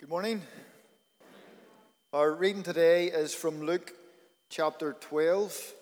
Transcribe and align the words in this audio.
Good 0.00 0.08
morning. 0.08 0.40
Our 2.14 2.32
reading 2.32 2.62
today 2.62 3.08
is 3.08 3.34
from 3.34 3.60
Luke 3.60 3.92
chapter 4.48 4.96
12, 4.98 5.74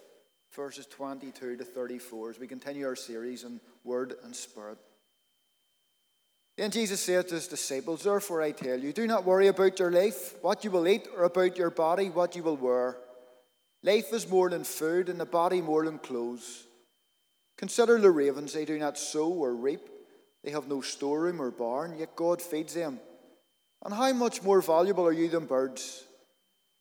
verses 0.56 0.86
22 0.86 1.58
to 1.58 1.64
34, 1.64 2.30
as 2.30 2.38
we 2.40 2.48
continue 2.48 2.84
our 2.84 2.96
series 2.96 3.44
on 3.44 3.60
Word 3.84 4.14
and 4.24 4.34
Spirit. 4.34 4.78
Then 6.56 6.72
Jesus 6.72 7.00
said 7.00 7.28
to 7.28 7.36
his 7.36 7.46
disciples, 7.46 8.02
Therefore 8.02 8.42
I 8.42 8.50
tell 8.50 8.80
you, 8.80 8.92
do 8.92 9.06
not 9.06 9.24
worry 9.24 9.46
about 9.46 9.78
your 9.78 9.92
life, 9.92 10.34
what 10.42 10.64
you 10.64 10.72
will 10.72 10.88
eat, 10.88 11.06
or 11.16 11.22
about 11.22 11.56
your 11.56 11.70
body, 11.70 12.10
what 12.10 12.34
you 12.34 12.42
will 12.42 12.56
wear. 12.56 12.96
Life 13.84 14.12
is 14.12 14.28
more 14.28 14.50
than 14.50 14.64
food, 14.64 15.08
and 15.08 15.20
the 15.20 15.26
body 15.26 15.60
more 15.60 15.84
than 15.84 16.00
clothes. 16.00 16.64
Consider 17.56 18.00
the 18.00 18.10
ravens, 18.10 18.52
they 18.52 18.64
do 18.64 18.80
not 18.80 18.98
sow 18.98 19.30
or 19.30 19.54
reap, 19.54 19.88
they 20.42 20.50
have 20.50 20.66
no 20.66 20.80
storeroom 20.80 21.40
or 21.40 21.52
barn, 21.52 21.94
yet 21.96 22.16
God 22.16 22.42
feeds 22.42 22.74
them. 22.74 22.98
And 23.84 23.94
how 23.94 24.12
much 24.12 24.42
more 24.42 24.60
valuable 24.60 25.06
are 25.06 25.12
you 25.12 25.28
than 25.28 25.46
birds? 25.46 26.04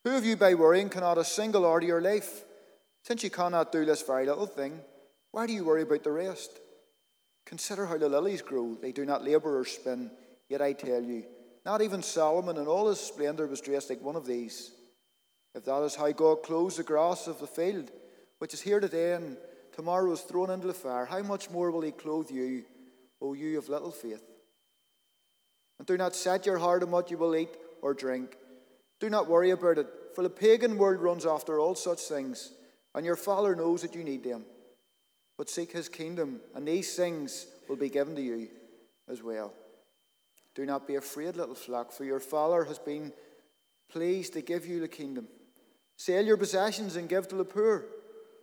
Who 0.03 0.15
of 0.15 0.25
you 0.25 0.35
by 0.35 0.53
worrying 0.53 0.89
can 0.89 1.03
add 1.03 1.17
a 1.17 1.23
single 1.23 1.65
hour 1.65 1.79
to 1.79 1.85
your 1.85 2.01
life? 2.01 2.43
Since 3.03 3.23
you 3.23 3.29
cannot 3.29 3.71
do 3.71 3.85
this 3.85 4.01
very 4.01 4.25
little 4.25 4.47
thing, 4.47 4.79
why 5.31 5.45
do 5.45 5.53
you 5.53 5.63
worry 5.63 5.83
about 5.83 6.03
the 6.03 6.11
rest? 6.11 6.59
Consider 7.45 7.85
how 7.85 7.97
the 7.97 8.09
lilies 8.09 8.41
grow. 8.41 8.75
They 8.75 8.91
do 8.91 9.05
not 9.05 9.23
labor 9.23 9.59
or 9.59 9.65
spin. 9.65 10.11
Yet 10.49 10.61
I 10.61 10.73
tell 10.73 11.01
you, 11.01 11.23
not 11.65 11.81
even 11.81 12.01
Solomon 12.01 12.57
in 12.57 12.67
all 12.67 12.89
his 12.89 12.99
splendor 12.99 13.47
was 13.47 13.61
dressed 13.61 13.89
like 13.89 14.01
one 14.01 14.15
of 14.15 14.25
these. 14.25 14.71
If 15.53 15.65
that 15.65 15.81
is 15.83 15.95
how 15.95 16.11
God 16.11 16.43
clothes 16.43 16.77
the 16.77 16.83
grass 16.83 17.27
of 17.27 17.39
the 17.39 17.47
field, 17.47 17.91
which 18.39 18.53
is 18.53 18.61
here 18.61 18.79
today 18.79 19.13
and 19.13 19.37
tomorrow 19.73 20.11
is 20.11 20.21
thrown 20.21 20.49
into 20.49 20.67
the 20.67 20.73
fire, 20.73 21.05
how 21.05 21.21
much 21.21 21.49
more 21.49 21.71
will 21.71 21.81
he 21.81 21.91
clothe 21.91 22.31
you, 22.31 22.63
O 23.21 23.33
you 23.33 23.57
of 23.57 23.69
little 23.69 23.91
faith? 23.91 24.23
And 25.79 25.87
do 25.87 25.97
not 25.97 26.15
set 26.15 26.45
your 26.45 26.57
heart 26.57 26.83
on 26.83 26.91
what 26.91 27.11
you 27.11 27.17
will 27.17 27.35
eat 27.35 27.55
or 27.81 27.93
drink. 27.93 28.37
Do 28.99 29.09
not 29.09 29.27
worry 29.27 29.51
about 29.51 29.77
it, 29.77 29.87
for 30.15 30.23
the 30.23 30.29
pagan 30.29 30.77
world 30.77 30.99
runs 30.99 31.25
after 31.25 31.59
all 31.59 31.75
such 31.75 31.99
things, 31.99 32.51
and 32.95 33.05
your 33.05 33.15
Father 33.15 33.55
knows 33.55 33.83
that 33.83 33.93
you 33.93 34.03
need 34.03 34.23
them. 34.23 34.43
But 35.37 35.49
seek 35.49 35.71
his 35.71 35.87
kingdom, 35.87 36.41
and 36.55 36.67
these 36.67 36.95
things 36.95 37.45
will 37.69 37.75
be 37.75 37.89
given 37.89 38.15
to 38.15 38.21
you 38.21 38.47
as 39.07 39.21
well. 39.21 39.53
Do 40.55 40.65
not 40.65 40.87
be 40.87 40.95
afraid, 40.95 41.35
little 41.35 41.53
flock, 41.53 41.91
for 41.91 42.03
your 42.03 42.19
Father 42.19 42.63
has 42.63 42.79
been 42.79 43.13
pleased 43.91 44.33
to 44.33 44.41
give 44.41 44.65
you 44.65 44.79
the 44.79 44.87
kingdom. 44.87 45.27
Sell 45.97 46.25
your 46.25 46.37
possessions 46.37 46.95
and 46.95 47.07
give 47.07 47.27
to 47.27 47.35
the 47.35 47.45
poor. 47.45 47.85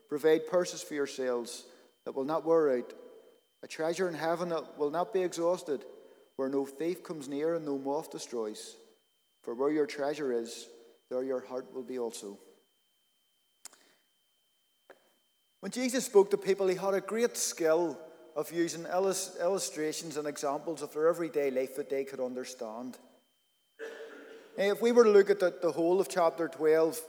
Provide 0.09 0.47
purses 0.47 0.83
for 0.83 0.95
yourselves 0.95 1.65
that 2.05 2.15
will 2.15 2.25
not 2.25 2.45
wear 2.45 2.79
out, 2.79 2.93
a 3.65 3.67
treasure 3.67 4.09
in 4.09 4.15
heaven 4.15 4.51
that 4.51 4.79
will 4.79 4.91
not 4.91 5.13
be 5.13 5.23
exhausted 5.23 5.85
where 6.37 6.49
no 6.49 6.65
thief 6.65 7.03
comes 7.03 7.29
near 7.29 7.55
and 7.55 7.65
no 7.65 7.79
moth 7.79 8.11
destroys. 8.11 8.77
For 9.43 9.55
where 9.55 9.71
your 9.71 9.87
treasure 9.87 10.33
is, 10.33 10.69
there 11.11 11.23
your 11.23 11.45
heart 11.45 11.73
will 11.75 11.83
be 11.83 11.99
also. 11.99 12.39
When 15.61 15.71
Jesus 15.71 16.05
spoke 16.05 16.31
to 16.31 16.37
people, 16.37 16.67
he 16.67 16.77
had 16.77 16.95
a 16.95 17.01
great 17.01 17.37
skill 17.37 17.99
of 18.37 18.53
using 18.53 18.85
illustrations 18.87 20.17
and 20.17 20.27
examples 20.27 20.83
of 20.83 20.93
their 20.93 21.09
everyday 21.09 21.51
life 21.51 21.77
that 21.77 21.89
they 21.89 22.05
could 22.05 22.21
understand. 22.21 22.99
If 24.57 24.83
we 24.83 24.93
were 24.93 25.05
to 25.05 25.11
look 25.11 25.31
at 25.31 25.41
the, 25.41 25.55
the 25.63 25.73
whole 25.73 26.01
of 26.01 26.09
chapter 26.09 26.49
12, 26.49 27.01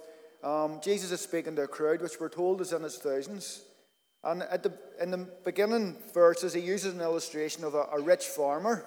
um, 0.43 0.79
Jesus 0.83 1.11
is 1.11 1.21
speaking 1.21 1.55
to 1.55 1.63
a 1.63 1.67
crowd 1.67 2.01
which 2.01 2.19
we're 2.19 2.29
told 2.29 2.61
is 2.61 2.73
in 2.73 2.83
its 2.83 2.97
thousands. 2.97 3.61
And 4.23 4.43
at 4.43 4.63
the, 4.63 4.73
in 5.01 5.11
the 5.11 5.27
beginning 5.43 5.97
verses, 6.13 6.53
he 6.53 6.61
uses 6.61 6.93
an 6.93 7.01
illustration 7.01 7.63
of 7.63 7.75
a, 7.75 7.87
a 7.91 7.99
rich 7.99 8.25
farmer 8.25 8.85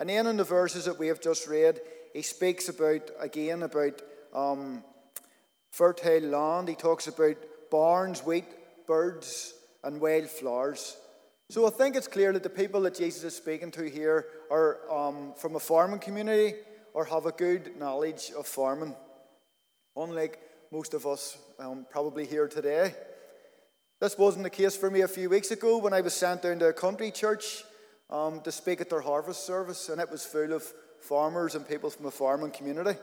and 0.00 0.08
then 0.08 0.26
in 0.26 0.38
the 0.38 0.44
verses 0.44 0.86
that 0.86 0.98
we 0.98 1.08
have 1.08 1.20
just 1.20 1.46
read, 1.46 1.80
he 2.14 2.22
speaks 2.22 2.70
about, 2.70 3.02
again, 3.20 3.62
about 3.62 4.00
um, 4.34 4.82
fertile 5.70 6.22
land. 6.22 6.68
He 6.68 6.74
talks 6.74 7.06
about 7.06 7.36
barns, 7.70 8.20
wheat, 8.20 8.46
birds, 8.86 9.52
and 9.84 10.00
wildflowers. 10.00 10.96
So 11.50 11.66
I 11.66 11.70
think 11.70 11.96
it's 11.96 12.08
clear 12.08 12.32
that 12.32 12.42
the 12.42 12.48
people 12.48 12.80
that 12.82 12.94
Jesus 12.94 13.24
is 13.24 13.36
speaking 13.36 13.70
to 13.72 13.90
here 13.90 14.24
are 14.50 14.78
um, 14.90 15.34
from 15.36 15.56
a 15.56 15.60
farming 15.60 16.00
community 16.00 16.54
or 16.94 17.04
have 17.04 17.26
a 17.26 17.32
good 17.32 17.76
knowledge 17.76 18.32
of 18.36 18.46
farming, 18.46 18.96
unlike 19.96 20.40
most 20.72 20.94
of 20.94 21.06
us 21.06 21.36
um, 21.58 21.86
probably 21.90 22.24
here 22.24 22.48
today. 22.48 22.94
This 24.00 24.16
wasn't 24.16 24.44
the 24.44 24.50
case 24.50 24.76
for 24.76 24.90
me 24.90 25.02
a 25.02 25.08
few 25.08 25.28
weeks 25.28 25.50
ago 25.50 25.76
when 25.76 25.92
I 25.92 26.00
was 26.00 26.14
sent 26.14 26.42
down 26.42 26.58
to 26.60 26.68
a 26.68 26.72
country 26.72 27.10
church 27.10 27.64
um, 28.10 28.40
to 28.42 28.52
speak 28.52 28.80
at 28.80 28.90
their 28.90 29.00
harvest 29.00 29.46
service, 29.46 29.88
and 29.88 30.00
it 30.00 30.10
was 30.10 30.24
full 30.24 30.52
of 30.52 30.64
farmers 31.00 31.54
and 31.54 31.66
people 31.66 31.90
from 31.90 32.04
the 32.04 32.10
farming 32.10 32.50
community. 32.50 32.98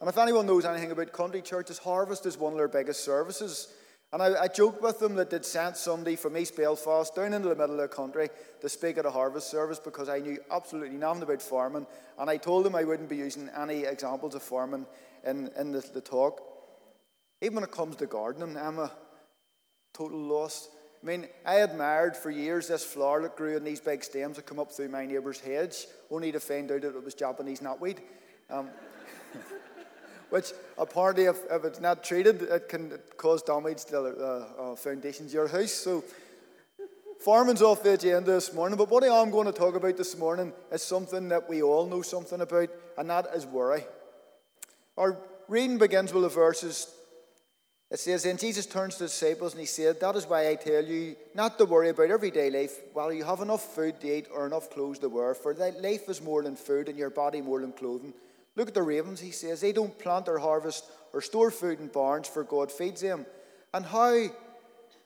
And 0.00 0.08
if 0.08 0.18
anyone 0.18 0.46
knows 0.46 0.64
anything 0.64 0.90
about 0.90 1.12
country 1.12 1.40
churches, 1.40 1.78
harvest 1.78 2.26
is 2.26 2.36
one 2.36 2.52
of 2.52 2.58
their 2.58 2.68
biggest 2.68 3.04
services. 3.04 3.68
And 4.12 4.22
I, 4.22 4.42
I 4.42 4.48
joked 4.48 4.82
with 4.82 5.00
them 5.00 5.14
that 5.16 5.30
they'd 5.30 5.44
sent 5.44 5.76
somebody 5.76 6.14
from 6.14 6.36
East 6.36 6.56
Belfast 6.56 7.14
down 7.14 7.32
into 7.32 7.48
the 7.48 7.56
middle 7.56 7.80
of 7.80 7.90
the 7.90 7.96
country 7.96 8.28
to 8.60 8.68
speak 8.68 8.98
at 8.98 9.06
a 9.06 9.10
harvest 9.10 9.50
service 9.50 9.80
because 9.80 10.08
I 10.08 10.18
knew 10.20 10.38
absolutely 10.50 10.96
nothing 10.96 11.22
about 11.22 11.42
farming. 11.42 11.86
And 12.18 12.30
I 12.30 12.36
told 12.36 12.64
them 12.64 12.76
I 12.76 12.84
wouldn't 12.84 13.08
be 13.08 13.16
using 13.16 13.50
any 13.58 13.84
examples 13.84 14.34
of 14.34 14.42
farming 14.42 14.86
in, 15.26 15.50
in 15.58 15.72
the, 15.72 15.80
the 15.92 16.00
talk. 16.00 16.42
Even 17.40 17.56
when 17.56 17.64
it 17.64 17.72
comes 17.72 17.96
to 17.96 18.06
gardening, 18.06 18.56
I'm 18.56 18.78
a 18.78 18.92
total 19.92 20.20
loss. 20.20 20.68
I 21.04 21.06
mean, 21.06 21.28
I 21.44 21.56
admired 21.56 22.16
for 22.16 22.30
years 22.30 22.68
this 22.68 22.82
flower 22.82 23.20
that 23.22 23.36
grew 23.36 23.58
in 23.58 23.64
these 23.64 23.80
big 23.80 24.02
stems 24.02 24.36
that 24.36 24.46
come 24.46 24.58
up 24.58 24.72
through 24.72 24.88
my 24.88 25.04
neighbour's 25.04 25.38
hedge, 25.38 25.86
only 26.10 26.32
to 26.32 26.40
find 26.40 26.72
out 26.72 26.80
that 26.80 26.96
it 26.96 27.04
was 27.04 27.12
Japanese 27.12 27.60
knotweed. 27.60 27.98
Um, 28.48 28.70
which 30.30 30.52
apparently, 30.78 31.24
if, 31.24 31.36
if, 31.50 31.62
it's 31.66 31.80
not 31.80 32.04
treated, 32.04 32.40
it 32.40 32.70
can 32.70 32.98
cause 33.18 33.42
damage 33.42 33.84
to 33.84 33.92
the 33.92 34.00
uh, 34.00 34.62
uh, 34.62 34.76
foundations 34.76 35.30
of 35.30 35.34
your 35.34 35.48
house. 35.48 35.72
So, 35.72 36.02
farming's 37.20 37.60
off 37.60 37.82
the 37.82 37.92
agenda 37.92 38.32
this 38.32 38.54
morning, 38.54 38.78
but 38.78 38.88
what 38.88 39.04
I 39.04 39.08
am 39.08 39.30
going 39.30 39.46
to 39.46 39.52
talk 39.52 39.74
about 39.74 39.98
this 39.98 40.16
morning 40.16 40.54
is 40.72 40.82
something 40.82 41.28
that 41.28 41.50
we 41.50 41.62
all 41.62 41.86
know 41.86 42.00
something 42.00 42.40
about, 42.40 42.70
and 42.96 43.10
that 43.10 43.26
is 43.34 43.44
worry. 43.44 43.84
Our 44.96 45.18
reading 45.48 45.76
begins 45.76 46.14
with 46.14 46.22
the 46.22 46.30
verses 46.30 46.94
it 47.90 48.00
says, 48.00 48.24
Then 48.24 48.36
Jesus 48.36 48.66
turns 48.66 48.94
to 48.94 49.04
the 49.04 49.08
disciples 49.08 49.52
and 49.52 49.60
he 49.60 49.66
said, 49.66 50.00
That 50.00 50.16
is 50.16 50.26
why 50.26 50.48
I 50.48 50.54
tell 50.54 50.84
you 50.84 51.16
not 51.34 51.58
to 51.58 51.64
worry 51.64 51.90
about 51.90 52.10
everyday 52.10 52.50
life 52.50 52.80
while 52.92 53.12
you 53.12 53.24
have 53.24 53.40
enough 53.40 53.74
food 53.74 54.00
to 54.00 54.18
eat 54.18 54.26
or 54.32 54.46
enough 54.46 54.70
clothes 54.70 54.98
to 55.00 55.08
wear, 55.08 55.34
for 55.34 55.54
that 55.54 55.82
life 55.82 56.08
is 56.08 56.22
more 56.22 56.42
than 56.42 56.56
food 56.56 56.88
and 56.88 56.98
your 56.98 57.10
body 57.10 57.40
more 57.40 57.60
than 57.60 57.72
clothing. 57.72 58.14
Look 58.56 58.68
at 58.68 58.74
the 58.74 58.82
ravens, 58.82 59.20
he 59.20 59.32
says. 59.32 59.60
They 59.60 59.72
don't 59.72 59.98
plant 59.98 60.28
or 60.28 60.38
harvest 60.38 60.84
or 61.12 61.20
store 61.20 61.50
food 61.50 61.80
in 61.80 61.88
barns, 61.88 62.28
for 62.28 62.44
God 62.44 62.70
feeds 62.70 63.00
them. 63.00 63.26
And 63.72 63.84
how, 63.84 64.26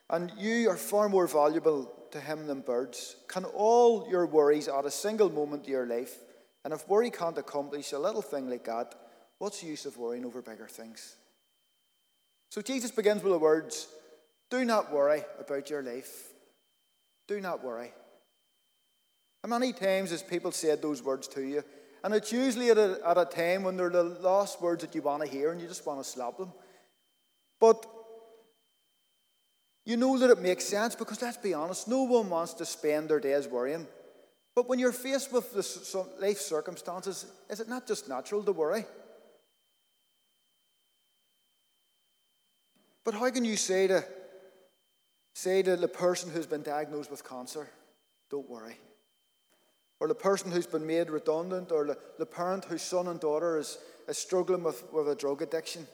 and 0.09 0.31
you 0.37 0.69
are 0.69 0.77
far 0.77 1.09
more 1.09 1.27
valuable 1.27 1.91
to 2.11 2.19
him 2.19 2.47
than 2.47 2.61
birds. 2.61 3.15
Can 3.27 3.45
all 3.45 4.07
your 4.09 4.25
worries 4.25 4.67
add 4.67 4.85
a 4.85 4.91
single 4.91 5.29
moment 5.29 5.65
to 5.65 5.71
your 5.71 5.85
life? 5.85 6.15
And 6.63 6.73
if 6.73 6.87
worry 6.87 7.09
can't 7.09 7.37
accomplish 7.37 7.91
a 7.91 7.99
little 7.99 8.21
thing 8.21 8.49
like 8.49 8.65
that, 8.65 8.95
what's 9.37 9.61
the 9.61 9.67
use 9.67 9.85
of 9.85 9.97
worrying 9.97 10.25
over 10.25 10.41
bigger 10.41 10.67
things? 10.67 11.17
So 12.49 12.61
Jesus 12.61 12.91
begins 12.91 13.23
with 13.23 13.33
the 13.33 13.39
words 13.39 13.87
Do 14.49 14.65
not 14.65 14.91
worry 14.91 15.23
about 15.39 15.69
your 15.69 15.83
life. 15.83 16.33
Do 17.27 17.39
not 17.39 17.63
worry. 17.63 17.93
How 19.43 19.49
many 19.49 19.71
times 19.71 20.11
has 20.11 20.23
people 20.23 20.51
said 20.51 20.81
those 20.81 21.03
words 21.03 21.27
to 21.29 21.41
you? 21.41 21.63
And 22.03 22.13
it's 22.13 22.31
usually 22.31 22.69
at 22.69 22.77
a, 22.77 22.99
at 23.05 23.17
a 23.17 23.25
time 23.25 23.63
when 23.63 23.77
they're 23.77 23.89
the 23.89 24.03
last 24.03 24.61
words 24.61 24.83
that 24.83 24.95
you 24.95 25.01
want 25.01 25.23
to 25.23 25.29
hear 25.29 25.51
and 25.51 25.61
you 25.61 25.67
just 25.67 25.85
want 25.85 26.01
to 26.01 26.09
slap 26.09 26.37
them. 26.37 26.51
But 27.59 27.85
you 29.85 29.97
know 29.97 30.17
that 30.17 30.29
it 30.29 30.39
makes 30.39 30.65
sense 30.65 30.95
because 30.95 31.21
let's 31.21 31.37
be 31.37 31.53
honest, 31.53 31.87
no 31.87 32.03
one 32.03 32.29
wants 32.29 32.53
to 32.55 32.65
spend 32.65 33.09
their 33.09 33.19
days 33.19 33.47
worrying. 33.47 33.87
But 34.55 34.67
when 34.67 34.79
you're 34.79 34.91
faced 34.91 35.31
with 35.31 35.53
the 35.53 36.05
life 36.19 36.39
circumstances, 36.39 37.25
is 37.49 37.59
it 37.59 37.69
not 37.69 37.87
just 37.87 38.09
natural 38.09 38.43
to 38.43 38.51
worry? 38.51 38.85
But 43.09 43.17
how 43.17 43.31
can 43.31 43.43
you 43.43 43.57
say 43.57 43.87
to, 43.87 44.05
say 45.33 45.63
to 45.63 45.75
the 45.75 45.87
person 45.87 46.29
who's 46.29 46.45
been 46.45 46.61
diagnosed 46.61 47.09
with 47.09 47.27
cancer, 47.27 47.67
don't 48.29 48.47
worry? 48.47 48.77
Or 49.99 50.07
the 50.07 50.13
person 50.13 50.51
who's 50.51 50.67
been 50.67 50.85
made 50.85 51.09
redundant, 51.09 51.71
or 51.71 51.87
the, 51.87 51.97
the 52.19 52.27
parent 52.27 52.65
whose 52.65 52.83
son 52.83 53.07
and 53.07 53.19
daughter 53.19 53.57
is, 53.57 53.79
is 54.07 54.19
struggling 54.19 54.61
with, 54.61 54.83
with 54.93 55.09
a 55.09 55.15
drug 55.15 55.41
addiction. 55.41 55.87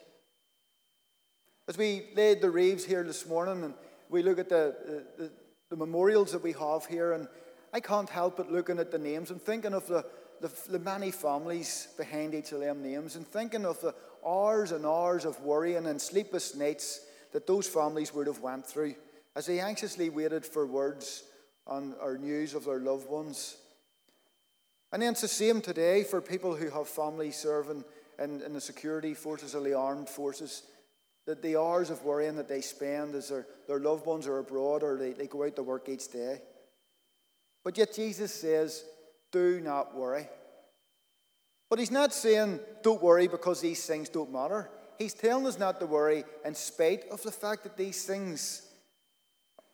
As 1.66 1.78
we 1.78 2.08
laid 2.14 2.42
the 2.42 2.50
reeves 2.50 2.84
here 2.84 3.02
this 3.02 3.26
morning 3.26 3.64
and 3.64 3.72
we 4.10 4.22
look 4.22 4.38
at 4.38 4.50
the, 4.50 5.06
the, 5.16 5.30
the 5.70 5.76
memorials 5.76 6.32
that 6.32 6.42
we 6.42 6.52
have 6.52 6.84
here, 6.84 7.12
and 7.12 7.28
I 7.72 7.80
can't 7.80 8.10
help 8.10 8.36
but 8.36 8.52
looking 8.52 8.78
at 8.78 8.90
the 8.90 8.98
names 8.98 9.30
and 9.30 9.40
thinking 9.40 9.72
of 9.72 9.86
the, 9.86 10.04
the, 10.42 10.52
the, 10.68 10.78
many 10.78 11.12
families 11.12 11.88
behind 11.96 12.34
each 12.34 12.52
of 12.52 12.60
them 12.60 12.82
names 12.82 13.16
and 13.16 13.26
thinking 13.26 13.64
of 13.64 13.80
the 13.80 13.94
hours 14.22 14.72
and 14.72 14.84
hours 14.84 15.24
of 15.24 15.40
worrying 15.40 15.86
and 15.86 15.98
sleepless 15.98 16.54
nights 16.54 17.05
that 17.32 17.46
those 17.46 17.66
families 17.66 18.14
would 18.14 18.26
have 18.26 18.40
went 18.40 18.66
through 18.66 18.94
as 19.34 19.46
they 19.46 19.60
anxiously 19.60 20.08
waited 20.08 20.46
for 20.46 20.66
words 20.66 21.24
on, 21.66 21.94
or 22.00 22.16
news 22.16 22.54
of 22.54 22.64
their 22.64 22.80
loved 22.80 23.08
ones. 23.08 23.56
And 24.92 25.02
then 25.02 25.12
it's 25.12 25.20
the 25.20 25.28
same 25.28 25.60
today 25.60 26.04
for 26.04 26.20
people 26.20 26.54
who 26.54 26.70
have 26.70 26.88
families 26.88 27.36
serving 27.36 27.84
in, 28.18 28.40
in 28.42 28.54
the 28.54 28.60
security 28.60 29.14
forces 29.14 29.54
or 29.54 29.60
the 29.60 29.74
armed 29.74 30.08
forces. 30.08 30.62
That 31.26 31.42
the 31.42 31.60
hours 31.60 31.90
of 31.90 32.04
worrying 32.04 32.36
that 32.36 32.48
they 32.48 32.60
spend 32.60 33.14
as 33.14 33.28
their, 33.28 33.46
their 33.66 33.80
loved 33.80 34.06
ones 34.06 34.26
are 34.26 34.38
abroad 34.38 34.82
or 34.82 34.96
they, 34.96 35.12
they 35.12 35.26
go 35.26 35.44
out 35.44 35.56
to 35.56 35.62
work 35.62 35.88
each 35.88 36.10
day. 36.10 36.40
But 37.64 37.76
yet 37.76 37.92
Jesus 37.92 38.32
says, 38.32 38.84
do 39.32 39.60
not 39.60 39.94
worry. 39.94 40.28
But 41.68 41.80
he's 41.80 41.90
not 41.90 42.14
saying 42.14 42.60
don't 42.82 43.02
worry 43.02 43.26
because 43.26 43.60
these 43.60 43.84
things 43.84 44.08
don't 44.08 44.32
matter. 44.32 44.70
He's 44.98 45.14
telling 45.14 45.46
us 45.46 45.58
not 45.58 45.78
to 45.80 45.86
worry 45.86 46.24
in 46.44 46.54
spite 46.54 47.08
of 47.10 47.22
the 47.22 47.30
fact 47.30 47.64
that 47.64 47.76
these 47.76 48.04
things, 48.04 48.62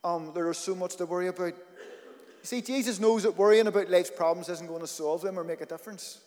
um, 0.03 0.33
there 0.35 0.51
is 0.51 0.59
so 0.59 0.75
much 0.75 0.97
to 0.97 1.07
worry 1.07 1.29
about. 1.29 1.55
You 1.55 2.49
see, 2.49 2.61
Jesus 2.61 2.99
knows 2.99 3.23
that 3.23 3.37
worrying 3.37 3.69
about 3.69 3.89
life's 3.89 4.11
problems 4.11 4.49
isn't 4.49 4.67
going 4.67 4.81
to 4.81 4.87
solve 4.87 5.23
them 5.23 5.39
or 5.39 5.45
make 5.45 5.61
a 5.61 5.67
difference. 5.67 6.21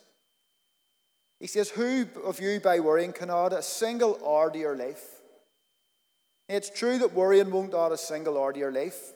He 1.40 1.48
says, 1.48 1.70
Who 1.70 2.08
of 2.24 2.40
you 2.40 2.60
by 2.62 2.80
worrying 2.80 3.12
can 3.12 3.30
add 3.30 3.52
a 3.52 3.62
single 3.62 4.18
hour 4.26 4.50
to 4.50 4.58
your 4.58 4.78
life? 4.78 5.04
It's 6.48 6.70
true 6.70 6.98
that 7.00 7.14
worrying 7.14 7.52
won't 7.52 7.74
add 7.74 7.92
a 7.92 7.98
single 7.98 8.38
hour 8.38 8.54
to 8.54 8.60
your 8.60 8.72
life, 8.72 9.14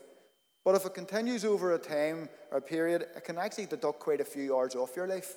but 0.65 0.75
if 0.75 0.85
it 0.85 0.93
continues 0.93 1.45
over 1.45 1.73
a 1.73 1.79
time 1.79 2.27
or 2.51 2.57
a 2.57 2.61
period, 2.61 3.03
it 3.15 3.23
can 3.23 3.37
actually 3.37 3.67
deduct 3.67 3.99
quite 3.99 4.19
a 4.19 4.25
few 4.25 4.55
hours 4.55 4.75
off 4.75 4.95
your 4.95 5.07
life. 5.07 5.35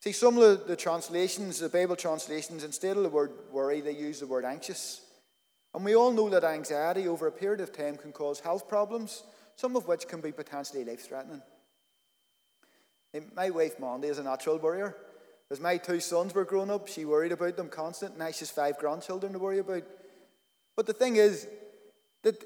See, 0.00 0.12
some 0.12 0.38
of 0.38 0.66
the 0.68 0.76
translations, 0.76 1.58
the 1.58 1.68
Bible 1.68 1.96
translations, 1.96 2.62
instead 2.62 2.96
of 2.96 3.02
the 3.02 3.08
word 3.08 3.32
worry, 3.50 3.80
they 3.80 3.92
use 3.92 4.20
the 4.20 4.26
word 4.26 4.44
anxious. 4.44 5.00
And 5.74 5.84
we 5.84 5.96
all 5.96 6.12
know 6.12 6.28
that 6.30 6.44
anxiety 6.44 7.08
over 7.08 7.26
a 7.26 7.32
period 7.32 7.60
of 7.60 7.72
time 7.72 7.96
can 7.96 8.12
cause 8.12 8.40
health 8.40 8.68
problems, 8.68 9.24
some 9.56 9.76
of 9.76 9.88
which 9.88 10.06
can 10.06 10.20
be 10.20 10.32
potentially 10.32 10.84
life 10.84 11.06
threatening. 11.08 11.42
My 13.34 13.50
wife, 13.50 13.80
Mandy, 13.80 14.08
is 14.08 14.18
a 14.18 14.22
natural 14.22 14.58
worrier. 14.58 14.96
As 15.50 15.60
my 15.60 15.78
two 15.78 15.98
sons 15.98 16.34
were 16.34 16.44
growing 16.44 16.70
up, 16.70 16.88
she 16.88 17.04
worried 17.04 17.32
about 17.32 17.56
them 17.56 17.68
constant. 17.68 18.18
Now 18.18 18.30
she's 18.30 18.50
five 18.50 18.78
grandchildren 18.78 19.32
to 19.32 19.38
worry 19.38 19.58
about. 19.58 19.82
But 20.76 20.86
the 20.86 20.92
thing 20.92 21.16
is 21.16 21.48
that 22.22 22.44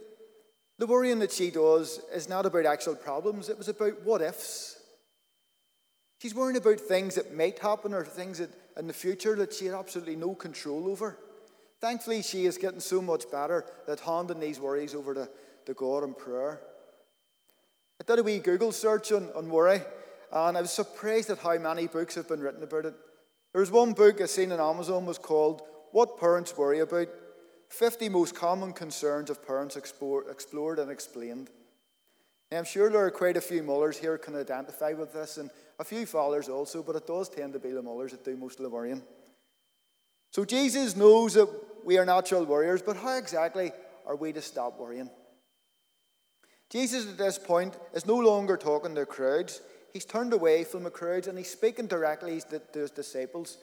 the 0.78 0.86
worrying 0.86 1.18
that 1.18 1.32
she 1.32 1.50
does 1.50 2.00
is 2.14 2.28
not 2.28 2.46
about 2.46 2.64
actual 2.64 2.94
problems, 2.94 3.48
it 3.48 3.58
was 3.58 3.68
about 3.68 4.02
what 4.02 4.22
ifs. 4.22 4.78
She's 6.22 6.36
worrying 6.36 6.56
about 6.56 6.78
things 6.78 7.16
that 7.16 7.36
might 7.36 7.58
happen 7.58 7.92
or 7.92 8.04
things 8.04 8.38
that 8.38 8.50
in 8.78 8.86
the 8.86 8.92
future 8.92 9.34
that 9.34 9.52
she 9.52 9.66
had 9.66 9.74
absolutely 9.74 10.14
no 10.14 10.36
control 10.36 10.86
over. 10.86 11.18
Thankfully, 11.80 12.22
she 12.22 12.46
is 12.46 12.58
getting 12.58 12.78
so 12.78 13.02
much 13.02 13.28
better 13.28 13.64
that 13.88 13.98
handing 13.98 14.38
these 14.38 14.60
worries 14.60 14.94
over 14.94 15.14
to, 15.14 15.28
to 15.66 15.74
God 15.74 16.04
in 16.04 16.14
prayer. 16.14 16.60
I 18.00 18.04
did 18.04 18.20
a 18.20 18.22
wee 18.22 18.38
Google 18.38 18.70
search 18.70 19.10
on, 19.10 19.30
on 19.34 19.50
worry, 19.50 19.80
and 20.30 20.56
I 20.56 20.60
was 20.60 20.70
surprised 20.70 21.28
at 21.30 21.38
how 21.38 21.58
many 21.58 21.88
books 21.88 22.14
have 22.14 22.28
been 22.28 22.38
written 22.38 22.62
about 22.62 22.86
it. 22.86 22.94
There 23.52 23.60
was 23.60 23.72
one 23.72 23.92
book 23.92 24.20
I 24.20 24.26
seen 24.26 24.52
on 24.52 24.60
Amazon 24.60 25.04
was 25.04 25.18
called 25.18 25.62
What 25.90 26.20
Parents 26.20 26.56
Worry 26.56 26.78
About 26.78 27.08
50 27.70 28.08
Most 28.10 28.36
Common 28.36 28.72
Concerns 28.74 29.28
of 29.28 29.44
Parents 29.44 29.74
Explored 29.76 30.78
and 30.78 30.88
Explained. 30.88 31.50
Now, 32.52 32.58
I'm 32.58 32.64
sure 32.64 32.90
there 32.90 33.06
are 33.06 33.10
quite 33.10 33.38
a 33.38 33.40
few 33.40 33.62
mothers 33.62 33.96
here 33.96 34.12
who 34.12 34.18
can 34.18 34.36
identify 34.36 34.92
with 34.92 35.14
this, 35.14 35.38
and 35.38 35.48
a 35.78 35.84
few 35.84 36.04
fathers 36.04 36.50
also, 36.50 36.82
but 36.82 36.96
it 36.96 37.06
does 37.06 37.30
tend 37.30 37.54
to 37.54 37.58
be 37.58 37.70
the 37.70 37.80
mothers 37.80 38.10
that 38.10 38.26
do 38.26 38.36
most 38.36 38.58
of 38.58 38.64
the 38.64 38.68
worrying. 38.68 39.02
So 40.32 40.44
Jesus 40.44 40.94
knows 40.94 41.32
that 41.32 41.48
we 41.82 41.96
are 41.96 42.04
natural 42.04 42.44
warriors, 42.44 42.82
but 42.82 42.98
how 42.98 43.16
exactly 43.16 43.72
are 44.04 44.16
we 44.16 44.34
to 44.34 44.42
stop 44.42 44.78
worrying? 44.78 45.08
Jesus 46.68 47.08
at 47.08 47.16
this 47.16 47.38
point 47.38 47.74
is 47.94 48.04
no 48.04 48.18
longer 48.18 48.58
talking 48.58 48.94
to 48.96 49.06
crowds. 49.06 49.62
He's 49.94 50.04
turned 50.04 50.34
away 50.34 50.64
from 50.64 50.82
the 50.82 50.90
crowds 50.90 51.28
and 51.28 51.38
he's 51.38 51.50
speaking 51.50 51.86
directly 51.86 52.38
to 52.50 52.78
his 52.78 52.90
disciples. 52.90 53.56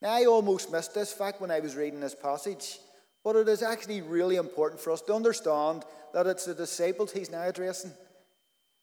Now, 0.00 0.14
I 0.14 0.24
almost 0.24 0.72
missed 0.72 0.94
this 0.94 1.12
fact 1.12 1.40
when 1.40 1.52
I 1.52 1.60
was 1.60 1.76
reading 1.76 2.00
this 2.00 2.16
passage, 2.16 2.80
but 3.22 3.36
it 3.36 3.46
is 3.46 3.62
actually 3.62 4.00
really 4.00 4.34
important 4.34 4.80
for 4.80 4.90
us 4.90 5.02
to 5.02 5.14
understand 5.14 5.84
that 6.12 6.26
it's 6.26 6.46
the 6.46 6.54
disciples 6.54 7.12
he's 7.12 7.30
now 7.30 7.42
addressing. 7.42 7.92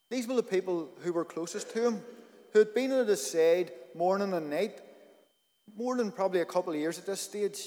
These 0.09 0.27
were 0.27 0.35
the 0.35 0.43
people 0.43 0.89
who 1.01 1.13
were 1.13 1.25
closest 1.25 1.71
to 1.73 1.87
him, 1.87 2.01
who 2.51 2.59
had 2.59 2.73
been 2.73 2.91
at 2.91 3.07
his 3.07 3.31
side 3.31 3.71
morning 3.95 4.33
and 4.33 4.49
night, 4.49 4.81
more 5.75 5.95
than 5.95 6.11
probably 6.11 6.41
a 6.41 6.45
couple 6.45 6.73
of 6.73 6.79
years 6.79 6.97
at 6.97 7.05
this 7.05 7.21
stage. 7.21 7.59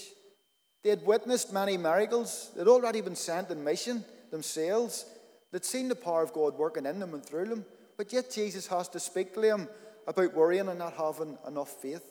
They 0.83 0.91
had 0.91 1.07
witnessed 1.07 1.53
many 1.53 1.77
miracles. 1.77 2.51
They'd 2.57 2.67
already 2.67 3.01
been 3.01 3.15
sent 3.15 3.51
in 3.51 3.63
mission 3.63 4.05
themselves. 4.31 5.07
They'd 5.53 5.65
seen 5.65 5.89
the 5.89 5.95
power 5.95 6.23
of 6.23 6.33
God 6.33 6.59
working 6.59 6.87
in 6.87 6.99
them 6.99 7.15
and 7.15 7.25
through 7.25 7.47
them. 7.47 7.65
But 7.97 8.13
yet 8.13 8.33
Jesus 8.33 8.67
has 8.67 8.89
to 8.89 9.01
speak 9.01 9.35
to 9.35 9.41
them 9.41 9.69
about 10.09 10.35
worrying 10.35 10.69
and 10.69 10.79
not 10.79 10.95
having 10.95 11.39
enough 11.47 11.71
faith. 11.81 12.03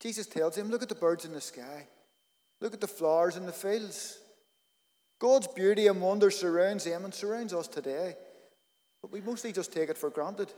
Jesus 0.00 0.26
tells 0.26 0.56
him, 0.58 0.68
Look 0.68 0.82
at 0.82 0.90
the 0.90 0.94
birds 0.94 1.24
in 1.24 1.32
the 1.32 1.40
sky. 1.40 1.88
Look 2.60 2.74
at 2.74 2.80
the 2.80 2.86
flowers 2.86 3.36
in 3.36 3.46
the 3.46 3.52
fields. 3.52 4.18
God's 5.18 5.46
beauty 5.48 5.86
and 5.86 6.00
wonder 6.00 6.30
surrounds 6.30 6.84
them 6.84 7.04
and 7.04 7.14
surrounds 7.14 7.54
us 7.54 7.68
today. 7.68 8.14
But 9.06 9.12
we 9.12 9.20
mostly 9.20 9.52
just 9.52 9.72
take 9.72 9.88
it 9.88 9.96
for 9.96 10.10
granted. 10.10 10.52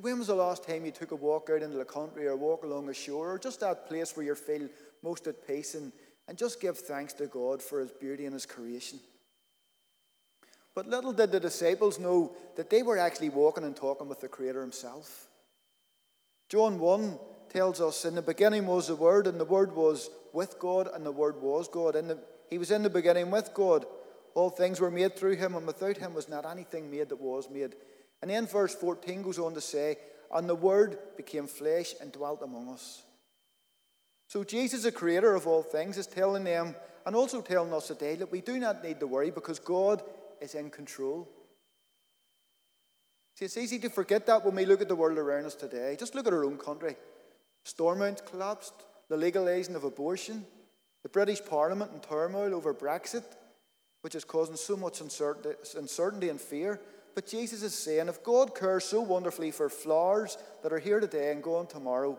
When 0.00 0.18
was 0.18 0.26
the 0.26 0.34
last 0.34 0.66
time 0.66 0.84
you 0.84 0.90
took 0.90 1.12
a 1.12 1.14
walk 1.14 1.48
out 1.48 1.62
into 1.62 1.78
the 1.78 1.84
country 1.84 2.26
or 2.26 2.34
walk 2.34 2.64
along 2.64 2.88
a 2.88 2.94
shore 2.94 3.30
or 3.30 3.38
just 3.38 3.60
that 3.60 3.86
place 3.86 4.16
where 4.16 4.26
you 4.26 4.34
feel 4.34 4.68
most 5.04 5.28
at 5.28 5.46
peace 5.46 5.76
and, 5.76 5.92
and 6.26 6.36
just 6.36 6.60
give 6.60 6.76
thanks 6.76 7.12
to 7.14 7.28
God 7.28 7.62
for 7.62 7.78
His 7.78 7.92
beauty 7.92 8.24
and 8.24 8.32
His 8.32 8.46
creation? 8.46 8.98
But 10.74 10.88
little 10.88 11.12
did 11.12 11.30
the 11.30 11.38
disciples 11.38 12.00
know 12.00 12.34
that 12.56 12.68
they 12.68 12.82
were 12.82 12.98
actually 12.98 13.28
walking 13.28 13.62
and 13.62 13.76
talking 13.76 14.08
with 14.08 14.20
the 14.20 14.26
Creator 14.26 14.62
Himself. 14.62 15.28
John 16.48 16.80
1 16.80 17.16
tells 17.48 17.80
us, 17.80 18.04
In 18.04 18.16
the 18.16 18.22
beginning 18.22 18.66
was 18.66 18.88
the 18.88 18.96
Word, 18.96 19.28
and 19.28 19.38
the 19.38 19.44
Word 19.44 19.76
was 19.76 20.10
with 20.32 20.58
God, 20.58 20.88
and 20.92 21.06
the 21.06 21.12
Word 21.12 21.40
was 21.40 21.68
God. 21.68 21.94
And 21.94 22.18
he 22.48 22.58
was 22.58 22.72
in 22.72 22.82
the 22.82 22.90
beginning 22.90 23.30
with 23.30 23.54
God. 23.54 23.86
All 24.34 24.50
things 24.50 24.80
were 24.80 24.90
made 24.90 25.16
through 25.16 25.36
him, 25.36 25.54
and 25.54 25.66
without 25.66 25.96
him 25.96 26.14
was 26.14 26.28
not 26.28 26.46
anything 26.46 26.90
made 26.90 27.08
that 27.08 27.20
was 27.20 27.48
made. 27.50 27.74
And 28.22 28.30
then 28.30 28.46
verse 28.46 28.74
14 28.74 29.22
goes 29.22 29.38
on 29.38 29.54
to 29.54 29.60
say, 29.60 29.96
And 30.32 30.48
the 30.48 30.54
Word 30.54 30.98
became 31.16 31.46
flesh 31.46 31.94
and 32.00 32.12
dwelt 32.12 32.42
among 32.42 32.68
us. 32.68 33.02
So 34.28 34.44
Jesus, 34.44 34.84
the 34.84 34.92
creator 34.92 35.34
of 35.34 35.46
all 35.46 35.62
things, 35.62 35.98
is 35.98 36.06
telling 36.06 36.44
them 36.44 36.76
and 37.04 37.16
also 37.16 37.40
telling 37.40 37.72
us 37.72 37.88
today 37.88 38.14
that 38.16 38.30
we 38.30 38.40
do 38.40 38.58
not 38.58 38.84
need 38.84 39.00
to 39.00 39.06
worry 39.06 39.30
because 39.30 39.58
God 39.58 40.02
is 40.40 40.54
in 40.54 40.70
control. 40.70 41.28
See, 43.34 43.46
it's 43.46 43.56
easy 43.56 43.78
to 43.80 43.90
forget 43.90 44.26
that 44.26 44.44
when 44.44 44.54
we 44.54 44.66
look 44.66 44.80
at 44.80 44.88
the 44.88 44.94
world 44.94 45.18
around 45.18 45.46
us 45.46 45.54
today. 45.54 45.96
Just 45.98 46.14
look 46.14 46.26
at 46.26 46.32
our 46.32 46.44
own 46.44 46.58
country. 46.58 46.96
Stormont 47.64 48.24
collapsed, 48.26 48.74
the 49.08 49.16
legalising 49.16 49.74
of 49.74 49.84
abortion, 49.84 50.44
the 51.02 51.08
British 51.08 51.44
Parliament 51.44 51.90
in 51.94 52.00
turmoil 52.00 52.54
over 52.54 52.74
Brexit, 52.74 53.24
which 54.02 54.14
is 54.14 54.24
causing 54.24 54.56
so 54.56 54.76
much 54.76 55.00
uncertainty 55.00 56.28
and 56.28 56.40
fear. 56.40 56.80
But 57.14 57.26
Jesus 57.26 57.62
is 57.62 57.74
saying 57.74 58.08
if 58.08 58.22
God 58.22 58.54
cares 58.54 58.84
so 58.84 59.00
wonderfully 59.00 59.50
for 59.50 59.68
flowers 59.68 60.38
that 60.62 60.72
are 60.72 60.78
here 60.78 61.00
today 61.00 61.32
and 61.32 61.42
gone 61.42 61.66
tomorrow, 61.66 62.18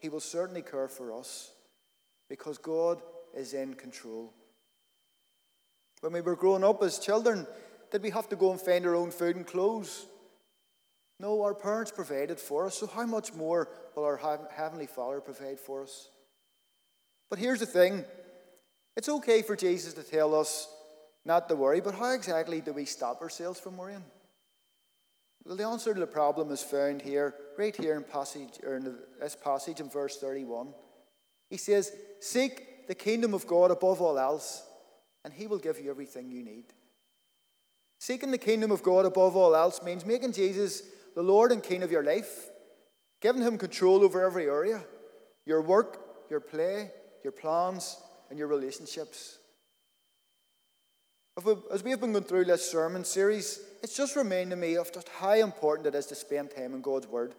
he 0.00 0.08
will 0.08 0.20
certainly 0.20 0.62
care 0.62 0.88
for 0.88 1.12
us 1.12 1.52
because 2.28 2.58
God 2.58 3.02
is 3.34 3.54
in 3.54 3.74
control. 3.74 4.32
When 6.00 6.12
we 6.12 6.20
were 6.22 6.36
growing 6.36 6.64
up 6.64 6.82
as 6.82 6.98
children, 6.98 7.46
did 7.90 8.02
we 8.02 8.10
have 8.10 8.28
to 8.30 8.36
go 8.36 8.50
and 8.50 8.60
find 8.60 8.86
our 8.86 8.94
own 8.94 9.10
food 9.10 9.36
and 9.36 9.46
clothes? 9.46 10.06
No, 11.18 11.42
our 11.42 11.54
parents 11.54 11.92
provided 11.92 12.40
for 12.40 12.64
us, 12.64 12.78
so 12.78 12.86
how 12.86 13.04
much 13.04 13.34
more 13.34 13.68
will 13.94 14.04
our 14.04 14.48
Heavenly 14.56 14.86
Father 14.86 15.20
provide 15.20 15.60
for 15.60 15.82
us? 15.82 16.08
But 17.28 17.38
here's 17.38 17.60
the 17.60 17.66
thing 17.66 18.04
it's 18.96 19.08
okay 19.08 19.42
for 19.42 19.54
Jesus 19.54 19.92
to 19.94 20.02
tell 20.02 20.34
us 20.34 20.66
not 21.24 21.48
to 21.48 21.56
worry, 21.56 21.80
but 21.80 21.94
how 21.94 22.12
exactly 22.12 22.60
do 22.60 22.72
we 22.72 22.84
stop 22.84 23.20
ourselves 23.20 23.60
from 23.60 23.76
worrying? 23.76 24.04
Well, 25.44 25.56
the 25.56 25.66
answer 25.66 25.94
to 25.94 26.00
the 26.00 26.06
problem 26.06 26.50
is 26.50 26.62
found 26.62 27.02
here, 27.02 27.34
right 27.58 27.74
here 27.74 27.96
in 27.96 28.04
passage 28.04 28.60
or 28.64 28.76
in 28.76 28.96
this 29.20 29.36
passage 29.36 29.80
in 29.80 29.88
verse 29.88 30.18
31. 30.18 30.74
He 31.48 31.56
says, 31.56 31.92
Seek 32.20 32.86
the 32.88 32.94
kingdom 32.94 33.34
of 33.34 33.46
God 33.46 33.70
above 33.70 34.00
all 34.00 34.18
else, 34.18 34.62
and 35.24 35.32
he 35.32 35.46
will 35.46 35.58
give 35.58 35.78
you 35.78 35.90
everything 35.90 36.30
you 36.30 36.42
need. 36.42 36.64
Seeking 37.98 38.30
the 38.30 38.38
kingdom 38.38 38.70
of 38.70 38.82
God 38.82 39.04
above 39.04 39.36
all 39.36 39.54
else 39.54 39.82
means 39.82 40.06
making 40.06 40.32
Jesus 40.32 40.82
the 41.14 41.22
Lord 41.22 41.52
and 41.52 41.62
King 41.62 41.82
of 41.82 41.90
your 41.90 42.04
life, 42.04 42.48
giving 43.20 43.42
him 43.42 43.58
control 43.58 44.04
over 44.04 44.24
every 44.24 44.46
area 44.46 44.82
your 45.46 45.62
work, 45.62 45.98
your 46.30 46.40
play, 46.40 46.92
your 47.24 47.32
plans, 47.32 47.96
and 48.28 48.38
your 48.38 48.46
relationships. 48.46 49.39
As 51.36 51.84
we 51.84 51.90
have 51.90 52.00
been 52.00 52.12
going 52.12 52.24
through 52.24 52.46
this 52.46 52.70
sermon 52.70 53.04
series, 53.04 53.60
it's 53.82 53.96
just 53.96 54.16
reminded 54.16 54.56
me 54.56 54.76
of 54.76 54.92
just 54.92 55.08
how 55.08 55.32
important 55.32 55.86
it 55.86 55.94
is 55.94 56.06
to 56.06 56.14
spend 56.14 56.50
time 56.50 56.74
in 56.74 56.82
God's 56.82 57.06
Word. 57.06 57.34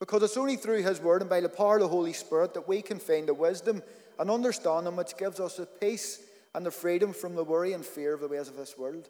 Because 0.00 0.22
it's 0.22 0.36
only 0.36 0.56
through 0.56 0.82
His 0.82 1.00
Word 1.00 1.20
and 1.20 1.30
by 1.30 1.40
the 1.40 1.48
power 1.48 1.76
of 1.76 1.82
the 1.82 1.88
Holy 1.88 2.12
Spirit 2.12 2.54
that 2.54 2.66
we 2.66 2.82
can 2.82 2.98
find 2.98 3.28
the 3.28 3.34
wisdom 3.34 3.82
and 4.18 4.30
understanding 4.30 4.96
which 4.96 5.16
gives 5.16 5.38
us 5.38 5.56
the 5.56 5.66
peace 5.66 6.22
and 6.54 6.64
the 6.64 6.70
freedom 6.70 7.12
from 7.12 7.34
the 7.34 7.44
worry 7.44 7.74
and 7.74 7.84
fear 7.84 8.14
of 8.14 8.20
the 8.20 8.28
ways 8.28 8.48
of 8.48 8.56
this 8.56 8.76
world. 8.78 9.08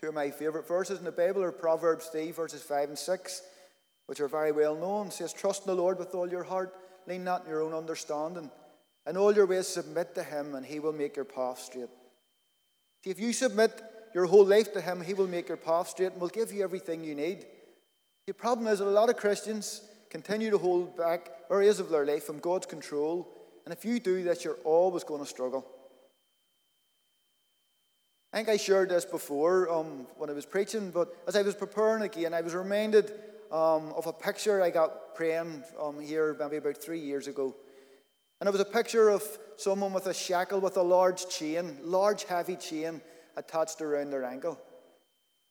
Two 0.00 0.08
of 0.08 0.14
my 0.14 0.30
favourite 0.30 0.66
verses 0.66 0.98
in 0.98 1.04
the 1.04 1.12
Bible 1.12 1.42
are 1.42 1.52
Proverbs 1.52 2.06
3, 2.06 2.32
verses 2.32 2.62
5 2.62 2.88
and 2.88 2.98
6, 2.98 3.42
which 4.06 4.20
are 4.20 4.28
very 4.28 4.50
well 4.50 4.74
known. 4.74 5.08
It 5.08 5.12
says, 5.12 5.34
Trust 5.34 5.66
in 5.66 5.76
the 5.76 5.80
Lord 5.80 5.98
with 5.98 6.14
all 6.14 6.28
your 6.28 6.44
heart, 6.44 6.74
lean 7.06 7.22
not 7.22 7.42
on 7.42 7.50
your 7.50 7.62
own 7.62 7.74
understanding. 7.74 8.50
In 9.06 9.18
all 9.18 9.34
your 9.34 9.46
ways 9.46 9.68
submit 9.68 10.14
to 10.14 10.22
him, 10.22 10.54
and 10.54 10.64
he 10.64 10.80
will 10.80 10.92
make 10.92 11.16
your 11.16 11.26
path 11.26 11.60
straight. 11.60 11.90
See, 13.02 13.10
if 13.10 13.18
you 13.18 13.32
submit 13.32 13.82
your 14.14 14.26
whole 14.26 14.44
life 14.44 14.72
to 14.74 14.80
him, 14.80 15.00
he 15.00 15.14
will 15.14 15.26
make 15.26 15.48
your 15.48 15.56
path 15.56 15.88
straight 15.88 16.12
and 16.12 16.20
will 16.20 16.28
give 16.28 16.52
you 16.52 16.62
everything 16.62 17.04
you 17.04 17.14
need. 17.14 17.46
The 18.26 18.34
problem 18.34 18.66
is 18.66 18.78
that 18.78 18.86
a 18.86 18.90
lot 18.90 19.08
of 19.08 19.16
Christians 19.16 19.82
continue 20.10 20.50
to 20.50 20.58
hold 20.58 20.96
back 20.96 21.30
areas 21.50 21.80
of 21.80 21.88
their 21.88 22.04
life 22.04 22.24
from 22.24 22.38
God's 22.38 22.66
control, 22.66 23.28
and 23.64 23.72
if 23.72 23.84
you 23.84 24.00
do 24.00 24.22
this, 24.22 24.44
you're 24.44 24.58
always 24.64 25.04
going 25.04 25.20
to 25.20 25.28
struggle. 25.28 25.66
I 28.32 28.36
think 28.36 28.48
I 28.48 28.56
shared 28.56 28.90
this 28.90 29.04
before 29.04 29.68
um, 29.70 30.06
when 30.16 30.30
I 30.30 30.32
was 30.32 30.46
preaching, 30.46 30.90
but 30.90 31.16
as 31.26 31.34
I 31.34 31.42
was 31.42 31.54
preparing 31.54 32.02
again, 32.02 32.32
I 32.32 32.42
was 32.42 32.54
reminded 32.54 33.12
um, 33.50 33.92
of 33.96 34.06
a 34.06 34.12
picture 34.12 34.62
I 34.62 34.70
got 34.70 35.14
praying 35.16 35.64
um, 35.80 36.00
here 36.00 36.36
maybe 36.38 36.56
about 36.56 36.76
three 36.76 37.00
years 37.00 37.26
ago. 37.26 37.56
And 38.40 38.48
it 38.48 38.52
was 38.52 38.60
a 38.60 38.64
picture 38.64 39.10
of 39.10 39.22
someone 39.56 39.92
with 39.92 40.06
a 40.06 40.14
shackle 40.14 40.60
with 40.60 40.76
a 40.76 40.82
large 40.82 41.28
chain, 41.28 41.76
large 41.82 42.24
heavy 42.24 42.56
chain 42.56 43.00
attached 43.36 43.80
around 43.80 44.10
their 44.10 44.24
ankle. 44.24 44.58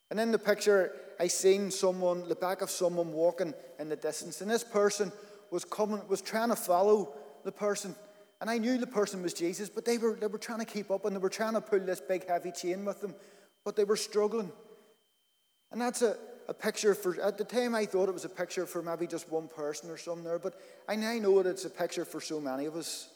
And 0.09 0.19
in 0.19 0.31
the 0.31 0.39
picture, 0.39 0.95
I 1.19 1.27
seen 1.27 1.69
someone, 1.69 2.27
the 2.27 2.35
back 2.35 2.61
of 2.61 2.71
someone 2.71 3.13
walking 3.13 3.53
in 3.77 3.89
the 3.89 3.95
distance. 3.95 4.41
And 4.41 4.49
this 4.49 4.63
person 4.63 5.11
was 5.51 5.63
coming, 5.65 6.01
was 6.07 6.21
trying 6.21 6.49
to 6.49 6.55
follow 6.55 7.13
the 7.43 7.51
person 7.51 7.95
and 8.41 8.49
I 8.49 8.57
knew 8.57 8.77
the 8.77 8.87
person 8.87 9.21
was 9.21 9.33
Jesus, 9.33 9.69
but 9.69 9.83
they 9.83 9.97
were, 9.97 10.15
they 10.15 10.27
were 10.27 10.37
trying 10.37 10.59
to 10.59 10.65
keep 10.65 10.91
up 10.91 11.05
and 11.05 11.15
they 11.15 11.19
were 11.19 11.29
trying 11.29 11.53
to 11.53 11.61
pull 11.61 11.79
this 11.79 11.99
big 11.99 12.27
heavy 12.27 12.51
chain 12.51 12.85
with 12.85 13.01
them, 13.01 13.13
but 13.65 13.75
they 13.75 13.83
were 13.83 13.97
struggling. 13.97 14.51
And 15.71 15.81
that's 15.81 16.01
a, 16.01 16.15
a 16.49 16.53
picture 16.53 16.95
for, 16.95 17.21
at 17.21 17.37
the 17.37 17.43
time 17.43 17.75
I 17.75 17.85
thought 17.85 18.09
it 18.09 18.13
was 18.13 18.25
a 18.25 18.29
picture 18.29 18.65
for 18.65 18.81
maybe 18.81 19.05
just 19.05 19.31
one 19.31 19.47
person 19.47 19.91
or 19.91 19.97
something 19.97 20.23
there, 20.23 20.39
but 20.39 20.59
I 20.87 20.95
now 20.95 21.13
know 21.13 21.43
that 21.43 21.51
it's 21.51 21.65
a 21.65 21.69
picture 21.69 22.05
for 22.05 22.19
so 22.19 22.41
many 22.41 22.65
of 22.65 22.75
us. 22.75 23.07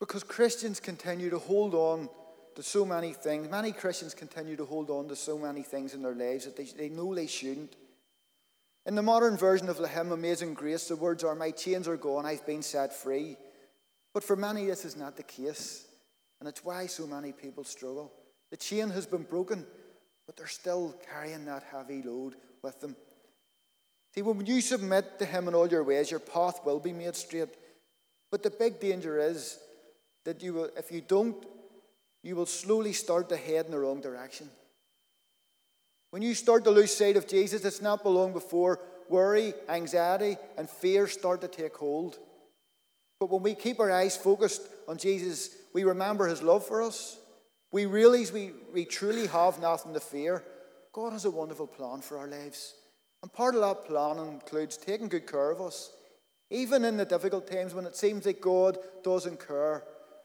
Because 0.00 0.24
Christians 0.24 0.80
continue 0.80 1.30
to 1.30 1.38
hold 1.38 1.72
on 1.72 2.08
to 2.56 2.64
so 2.64 2.84
many 2.84 3.12
things. 3.12 3.48
Many 3.48 3.70
Christians 3.70 4.12
continue 4.12 4.56
to 4.56 4.64
hold 4.64 4.90
on 4.90 5.06
to 5.06 5.14
so 5.14 5.38
many 5.38 5.62
things 5.62 5.94
in 5.94 6.02
their 6.02 6.16
lives 6.16 6.44
that 6.44 6.56
they, 6.56 6.64
they 6.64 6.88
know 6.88 7.14
they 7.14 7.28
shouldn't. 7.28 7.76
In 8.86 8.96
the 8.96 9.02
modern 9.02 9.36
version 9.36 9.68
of 9.68 9.76
the 9.76 9.86
hymn 9.86 10.10
Amazing 10.10 10.54
Grace, 10.54 10.88
the 10.88 10.96
words 10.96 11.22
are, 11.22 11.36
My 11.36 11.52
chains 11.52 11.86
are 11.86 11.96
gone, 11.96 12.26
I've 12.26 12.44
been 12.44 12.62
set 12.62 12.92
free. 12.92 13.36
But 14.12 14.24
for 14.24 14.34
many, 14.34 14.66
this 14.66 14.84
is 14.84 14.96
not 14.96 15.16
the 15.16 15.22
case. 15.22 15.86
And 16.40 16.48
it's 16.48 16.64
why 16.64 16.86
so 16.86 17.06
many 17.06 17.30
people 17.30 17.62
struggle. 17.62 18.12
The 18.52 18.58
chain 18.58 18.90
has 18.90 19.06
been 19.06 19.22
broken, 19.22 19.64
but 20.26 20.36
they're 20.36 20.46
still 20.46 20.94
carrying 21.10 21.46
that 21.46 21.62
heavy 21.72 22.02
load 22.02 22.36
with 22.62 22.78
them. 22.82 22.94
See, 24.14 24.20
when 24.20 24.44
you 24.44 24.60
submit 24.60 25.18
to 25.20 25.24
Him 25.24 25.48
in 25.48 25.54
all 25.54 25.66
your 25.66 25.82
ways, 25.82 26.10
your 26.10 26.20
path 26.20 26.60
will 26.62 26.78
be 26.78 26.92
made 26.92 27.16
straight. 27.16 27.48
But 28.30 28.42
the 28.42 28.50
big 28.50 28.78
danger 28.78 29.18
is 29.18 29.58
that 30.26 30.42
you 30.42 30.52
will, 30.52 30.70
if 30.76 30.92
you 30.92 31.00
don't, 31.00 31.34
you 32.22 32.36
will 32.36 32.44
slowly 32.44 32.92
start 32.92 33.30
to 33.30 33.38
head 33.38 33.64
in 33.64 33.72
the 33.72 33.78
wrong 33.78 34.02
direction. 34.02 34.50
When 36.10 36.20
you 36.20 36.34
start 36.34 36.64
to 36.64 36.70
lose 36.70 36.94
sight 36.94 37.16
of 37.16 37.26
Jesus, 37.26 37.64
it's 37.64 37.80
not 37.80 38.04
long 38.04 38.34
before 38.34 38.80
worry, 39.08 39.54
anxiety, 39.66 40.36
and 40.58 40.68
fear 40.68 41.08
start 41.08 41.40
to 41.40 41.48
take 41.48 41.74
hold. 41.74 42.18
But 43.18 43.30
when 43.30 43.42
we 43.42 43.54
keep 43.54 43.80
our 43.80 43.90
eyes 43.90 44.14
focused 44.14 44.60
on 44.86 44.98
Jesus, 44.98 45.56
we 45.72 45.84
remember 45.84 46.28
his 46.28 46.42
love 46.42 46.66
for 46.66 46.82
us. 46.82 47.16
We 47.72 47.86
realize 47.86 48.30
we, 48.30 48.52
we 48.72 48.84
truly 48.84 49.26
have 49.26 49.60
nothing 49.60 49.94
to 49.94 50.00
fear. 50.00 50.44
God 50.92 51.12
has 51.12 51.24
a 51.24 51.30
wonderful 51.30 51.66
plan 51.66 52.02
for 52.02 52.18
our 52.18 52.28
lives. 52.28 52.74
And 53.22 53.32
part 53.32 53.54
of 53.54 53.62
that 53.62 53.86
plan 53.86 54.18
includes 54.18 54.76
taking 54.76 55.08
good 55.08 55.26
care 55.26 55.50
of 55.50 55.60
us. 55.60 55.90
Even 56.50 56.84
in 56.84 56.98
the 56.98 57.06
difficult 57.06 57.50
times 57.50 57.72
when 57.72 57.86
it 57.86 57.96
seems 57.96 58.26
like 58.26 58.42
God 58.42 58.76
doesn't 59.02 59.44
care, 59.46 59.84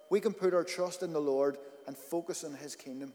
we 0.09 0.19
can 0.19 0.33
put 0.33 0.53
our 0.53 0.65
trust 0.65 1.03
in 1.03 1.13
the 1.13 1.21
Lord 1.21 1.57
and 1.87 1.97
focus 1.97 2.43
on 2.43 2.53
his 2.53 2.75
kingdom. 2.75 3.13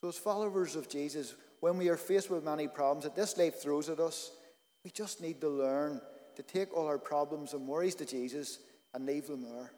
So, 0.00 0.08
as 0.08 0.18
followers 0.18 0.74
of 0.74 0.88
Jesus, 0.88 1.34
when 1.60 1.78
we 1.78 1.88
are 1.88 1.96
faced 1.96 2.30
with 2.30 2.42
many 2.42 2.66
problems 2.66 3.04
that 3.04 3.14
this 3.14 3.38
life 3.38 3.62
throws 3.62 3.88
at 3.88 4.00
us, 4.00 4.32
we 4.84 4.90
just 4.90 5.20
need 5.20 5.40
to 5.40 5.48
learn 5.48 6.00
to 6.34 6.42
take 6.42 6.76
all 6.76 6.88
our 6.88 6.98
problems 6.98 7.52
and 7.52 7.68
worries 7.68 7.94
to 7.96 8.04
Jesus 8.04 8.58
and 8.94 9.06
leave 9.06 9.28
them 9.28 9.42
there. 9.42 9.70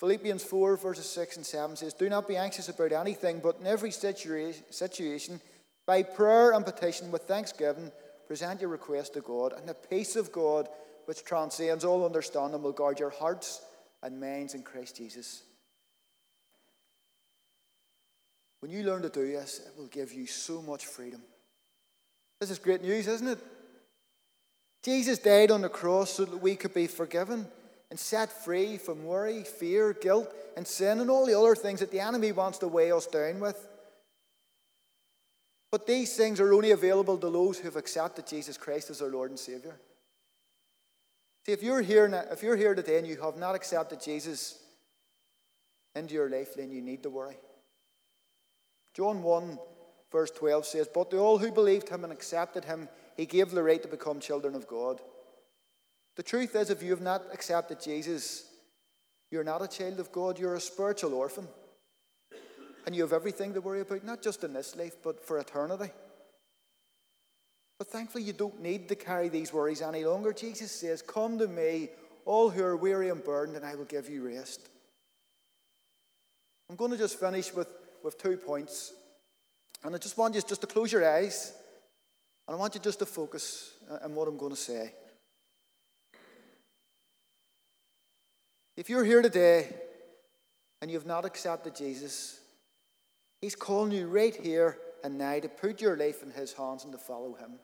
Philippians 0.00 0.42
4, 0.42 0.76
verses 0.78 1.04
6 1.10 1.36
and 1.36 1.46
7 1.46 1.76
says, 1.76 1.92
Do 1.92 2.08
not 2.08 2.26
be 2.26 2.34
anxious 2.34 2.70
about 2.70 2.90
anything, 2.90 3.38
but 3.38 3.60
in 3.60 3.66
every 3.66 3.90
situation, 3.90 5.40
by 5.86 6.02
prayer 6.02 6.52
and 6.52 6.64
petition 6.64 7.10
with 7.10 7.22
thanksgiving, 7.24 7.92
present 8.26 8.62
your 8.62 8.70
request 8.70 9.12
to 9.12 9.20
God, 9.20 9.52
and 9.52 9.68
the 9.68 9.74
peace 9.74 10.16
of 10.16 10.32
God, 10.32 10.68
which 11.04 11.22
transcends 11.22 11.84
all 11.84 12.06
understanding, 12.06 12.62
will 12.62 12.72
guard 12.72 12.98
your 12.98 13.10
hearts 13.10 13.60
and 14.02 14.18
minds 14.18 14.54
in 14.54 14.62
Christ 14.62 14.96
Jesus. 14.96 15.42
When 18.60 18.72
you 18.72 18.84
learn 18.84 19.02
to 19.02 19.10
do 19.10 19.26
this, 19.26 19.60
it 19.66 19.78
will 19.78 19.88
give 19.88 20.14
you 20.14 20.26
so 20.26 20.62
much 20.62 20.86
freedom. 20.86 21.20
This 22.40 22.50
is 22.50 22.58
great 22.58 22.80
news, 22.80 23.06
isn't 23.06 23.28
it? 23.28 23.38
Jesus 24.82 25.18
died 25.18 25.50
on 25.50 25.60
the 25.60 25.68
cross 25.68 26.08
so 26.08 26.24
that 26.24 26.40
we 26.40 26.56
could 26.56 26.72
be 26.72 26.86
forgiven 26.86 27.46
and 27.90 27.98
set 27.98 28.32
free 28.44 28.78
from 28.78 29.04
worry, 29.04 29.42
fear, 29.42 29.92
guilt, 29.92 30.32
and 30.56 30.66
sin, 30.66 31.00
and 31.00 31.10
all 31.10 31.26
the 31.26 31.38
other 31.38 31.56
things 31.56 31.80
that 31.80 31.90
the 31.90 32.00
enemy 32.00 32.32
wants 32.32 32.58
to 32.58 32.68
weigh 32.68 32.92
us 32.92 33.06
down 33.06 33.40
with. 33.40 33.68
But 35.70 35.86
these 35.86 36.16
things 36.16 36.40
are 36.40 36.52
only 36.52 36.70
available 36.70 37.18
to 37.18 37.30
those 37.30 37.58
who 37.58 37.64
have 37.64 37.76
accepted 37.76 38.26
Jesus 38.26 38.56
Christ 38.56 38.90
as 38.90 38.98
their 38.98 39.10
Lord 39.10 39.30
and 39.30 39.38
Savior. 39.38 39.78
See, 41.46 41.52
if 41.52 41.62
you're 41.62 41.82
here, 41.82 42.08
now, 42.08 42.24
if 42.30 42.42
you're 42.42 42.56
here 42.56 42.74
today 42.74 42.98
and 42.98 43.06
you 43.06 43.16
have 43.20 43.36
not 43.36 43.54
accepted 43.54 44.00
Jesus 44.00 44.58
into 45.94 46.14
your 46.14 46.28
life, 46.28 46.54
then 46.54 46.70
you 46.70 46.82
need 46.82 47.02
to 47.04 47.10
worry. 47.10 47.38
John 48.94 49.22
1, 49.22 49.58
verse 50.10 50.30
12 50.32 50.66
says, 50.66 50.88
But 50.92 51.10
to 51.10 51.18
all 51.18 51.38
who 51.38 51.52
believed 51.52 51.88
him 51.88 52.04
and 52.04 52.12
accepted 52.12 52.64
him, 52.64 52.88
he 53.16 53.26
gave 53.26 53.50
the 53.50 53.62
right 53.62 53.82
to 53.82 53.88
become 53.88 54.20
children 54.20 54.54
of 54.54 54.66
God. 54.66 55.00
The 56.20 56.24
truth 56.24 56.54
is, 56.54 56.68
if 56.68 56.82
you 56.82 56.90
have 56.90 57.00
not 57.00 57.22
accepted 57.32 57.80
Jesus, 57.80 58.44
you're 59.30 59.42
not 59.42 59.62
a 59.62 59.66
child 59.66 59.98
of 60.00 60.12
God, 60.12 60.38
you're 60.38 60.54
a 60.54 60.60
spiritual 60.60 61.14
orphan. 61.14 61.48
And 62.84 62.94
you 62.94 63.00
have 63.00 63.14
everything 63.14 63.54
to 63.54 63.62
worry 63.62 63.80
about, 63.80 64.04
not 64.04 64.20
just 64.20 64.44
in 64.44 64.52
this 64.52 64.76
life, 64.76 64.96
but 65.02 65.26
for 65.26 65.38
eternity. 65.38 65.90
But 67.78 67.88
thankfully, 67.88 68.24
you 68.24 68.34
don't 68.34 68.60
need 68.60 68.86
to 68.90 68.96
carry 68.96 69.30
these 69.30 69.50
worries 69.50 69.80
any 69.80 70.04
longer. 70.04 70.34
Jesus 70.34 70.70
says, 70.70 71.00
Come 71.00 71.38
to 71.38 71.48
me, 71.48 71.88
all 72.26 72.50
who 72.50 72.62
are 72.64 72.76
weary 72.76 73.08
and 73.08 73.24
burdened, 73.24 73.56
and 73.56 73.64
I 73.64 73.74
will 73.74 73.86
give 73.86 74.10
you 74.10 74.28
rest. 74.28 74.68
I'm 76.68 76.76
going 76.76 76.90
to 76.90 76.98
just 76.98 77.18
finish 77.18 77.54
with 77.54 77.68
with 78.02 78.18
two 78.18 78.36
points. 78.36 78.92
And 79.82 79.94
I 79.94 79.98
just 79.98 80.18
want 80.18 80.34
you 80.34 80.42
just 80.42 80.60
to 80.60 80.66
close 80.66 80.92
your 80.92 81.10
eyes. 81.10 81.54
And 82.46 82.56
I 82.56 82.60
want 82.60 82.74
you 82.74 82.80
just 82.82 82.98
to 82.98 83.06
focus 83.06 83.72
uh, 83.90 84.04
on 84.04 84.14
what 84.14 84.28
I'm 84.28 84.36
going 84.36 84.52
to 84.52 84.60
say. 84.60 84.92
If 88.80 88.88
you're 88.88 89.04
here 89.04 89.20
today 89.20 89.68
and 90.80 90.90
you've 90.90 91.04
not 91.04 91.26
accepted 91.26 91.76
Jesus, 91.76 92.40
He's 93.42 93.54
calling 93.54 93.92
you 93.92 94.06
right 94.06 94.34
here 94.34 94.78
and 95.04 95.18
now 95.18 95.38
to 95.38 95.50
put 95.50 95.82
your 95.82 95.98
life 95.98 96.22
in 96.22 96.30
His 96.30 96.54
hands 96.54 96.84
and 96.84 96.92
to 96.94 96.98
follow 96.98 97.34
Him. 97.34 97.58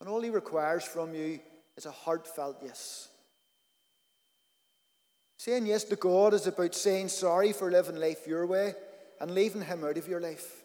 And 0.00 0.08
all 0.08 0.20
He 0.20 0.30
requires 0.30 0.82
from 0.82 1.14
you 1.14 1.38
is 1.76 1.86
a 1.86 1.92
heartfelt 1.92 2.56
yes. 2.60 3.08
Saying 5.38 5.66
yes 5.66 5.84
to 5.84 5.94
God 5.94 6.34
is 6.34 6.48
about 6.48 6.74
saying 6.74 7.06
sorry 7.06 7.52
for 7.52 7.70
living 7.70 8.00
life 8.00 8.26
your 8.26 8.48
way 8.48 8.74
and 9.20 9.30
leaving 9.30 9.62
Him 9.62 9.84
out 9.84 9.96
of 9.96 10.08
your 10.08 10.20
life. 10.20 10.64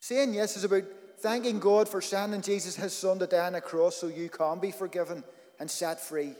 Saying 0.00 0.34
yes 0.34 0.56
is 0.56 0.64
about 0.64 0.82
thanking 1.20 1.60
God 1.60 1.88
for 1.88 2.00
sending 2.00 2.40
Jesus, 2.40 2.74
His 2.74 2.94
Son, 2.94 3.20
to 3.20 3.28
die 3.28 3.46
on 3.46 3.54
a 3.54 3.60
cross 3.60 3.94
so 3.94 4.08
you 4.08 4.28
can 4.28 4.58
be 4.58 4.72
forgiven 4.72 5.22
and 5.60 5.70
set 5.70 6.00
free. 6.00 6.32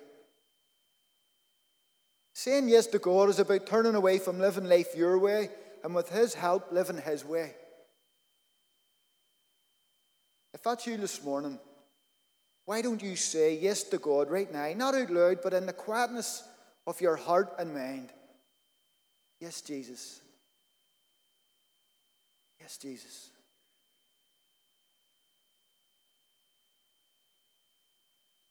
Saying 2.32 2.70
yes 2.70 2.86
to 2.88 2.98
God 2.98 3.28
is 3.28 3.38
about 3.38 3.66
turning 3.66 3.94
away 3.94 4.18
from 4.18 4.40
living 4.40 4.64
life 4.64 4.96
your 4.96 5.18
way 5.18 5.50
and 5.84 5.94
with 5.94 6.08
His 6.08 6.34
help, 6.34 6.72
living 6.72 6.96
His 6.98 7.24
way. 7.24 7.54
If 10.54 10.62
that's 10.62 10.86
you 10.86 10.96
this 10.96 11.22
morning, 11.22 11.58
why 12.64 12.82
don't 12.82 13.02
you 13.02 13.14
say 13.14 13.56
yes 13.56 13.82
to 13.84 13.98
God 13.98 14.30
right 14.30 14.50
now? 14.52 14.72
Not 14.74 14.94
out 14.94 15.10
loud, 15.10 15.40
but 15.42 15.54
in 15.54 15.66
the 15.66 15.72
quietness 15.72 16.42
of 16.86 17.00
your 17.00 17.16
heart 17.16 17.54
and 17.58 17.74
mind. 17.74 18.10
Yes, 19.40 19.60
Jesus. 19.60 20.20
Yes, 22.60 22.76
Jesus. 22.78 23.30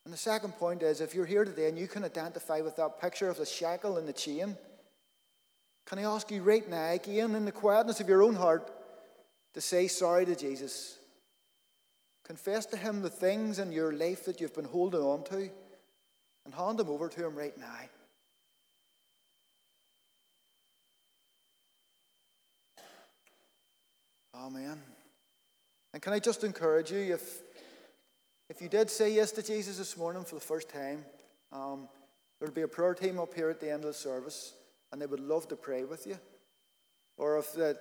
And 0.10 0.14
the 0.16 0.18
second 0.18 0.54
point 0.54 0.82
is 0.82 1.02
if 1.02 1.14
you're 1.14 1.28
here 1.28 1.46
today 1.46 1.70
and 1.70 1.78
you 1.78 1.88
can 1.88 2.04
identify 2.04 2.62
with 2.62 2.76
that 2.78 3.00
picture 3.00 3.30
of 3.30 3.38
the 3.38 3.46
shackle 3.46 4.00
and 4.00 4.08
the 4.08 4.12
chain, 4.12 4.58
can 5.86 6.00
I 6.00 6.02
ask 6.02 6.32
you 6.32 6.42
right 6.42 6.68
now, 6.68 6.94
again, 6.94 7.36
in 7.36 7.46
the 7.46 7.52
quietness 7.52 8.00
of 8.00 8.10
your 8.10 8.24
own 8.24 8.34
heart, 8.34 8.72
to 9.54 9.62
say 9.62 9.88
sorry 9.88 10.26
to 10.26 10.36
Jesus? 10.36 10.98
Confess 12.26 12.66
to 12.66 12.76
Him 12.76 13.04
the 13.04 13.10
things 13.12 13.60
in 13.60 13.72
your 13.72 13.94
life 13.94 14.26
that 14.26 14.42
you've 14.42 14.56
been 14.56 14.66
holding 14.66 15.00
on 15.00 15.24
to 15.26 15.52
and 16.44 16.56
hand 16.56 16.80
them 16.80 16.90
over 16.90 17.08
to 17.08 17.28
Him 17.28 17.36
right 17.36 17.56
now. 17.56 17.78
Amen. 24.34 24.82
And 25.94 26.02
can 26.02 26.14
I 26.14 26.20
just 26.20 26.44
encourage 26.44 26.92
you, 26.92 27.14
if, 27.14 27.42
if 28.50 28.62
you 28.62 28.68
did 28.68 28.90
say 28.90 29.14
yes 29.14 29.32
to 29.34 29.44
Jesus 29.44 29.78
this 29.78 29.96
morning 29.96 30.24
for 30.24 30.36
the 30.36 30.42
first 30.42 30.70
time, 30.70 31.06
um, 31.52 31.88
there'll 32.40 32.54
be 32.54 32.64
a 32.64 32.68
prayer 32.68 32.94
team 32.94 33.20
up 33.20 33.34
here 33.34 33.50
at 33.50 33.60
the 33.60 33.72
end 33.72 33.84
of 33.84 33.90
the 33.90 33.94
service, 33.94 34.54
and 34.92 35.02
they 35.02 35.06
would 35.06 35.20
love 35.20 35.48
to 35.50 35.56
pray 35.56 35.84
with 35.84 36.08
you. 36.08 36.18
Or 37.18 37.38
if 37.38 37.54
that 37.54 37.78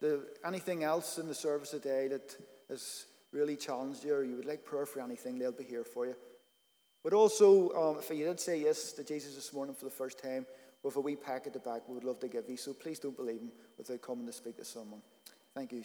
the, 0.00 0.26
anything 0.44 0.84
else 0.84 1.18
in 1.18 1.28
the 1.28 1.34
service 1.34 1.70
today 1.70 2.08
that 2.08 2.36
has 2.68 3.06
really 3.32 3.56
challenged 3.56 4.04
you, 4.04 4.14
or 4.14 4.24
you 4.24 4.36
would 4.36 4.46
like 4.46 4.64
prayer 4.64 4.86
for 4.86 5.00
anything, 5.00 5.38
they'll 5.38 5.52
be 5.52 5.64
here 5.64 5.84
for 5.84 6.06
you. 6.06 6.16
But 7.04 7.12
also, 7.12 7.70
um, 7.70 7.98
if 8.00 8.10
you 8.10 8.24
did 8.24 8.40
say 8.40 8.60
yes 8.60 8.92
to 8.92 9.04
Jesus 9.04 9.34
this 9.34 9.52
morning 9.52 9.74
for 9.74 9.84
the 9.84 9.90
first 9.90 10.22
time, 10.22 10.46
with 10.82 10.96
a 10.96 11.00
wee 11.00 11.16
pack 11.16 11.46
at 11.46 11.52
the 11.52 11.58
back, 11.58 11.82
we 11.88 11.94
would 11.94 12.04
love 12.04 12.20
to 12.20 12.28
give 12.28 12.48
you. 12.48 12.56
So 12.56 12.72
please 12.72 12.98
don't 12.98 13.16
believe 13.16 13.40
him 13.40 13.52
without 13.76 14.00
coming 14.00 14.26
to 14.26 14.32
speak 14.32 14.56
to 14.58 14.64
someone. 14.64 15.02
Thank 15.54 15.72
you. 15.72 15.82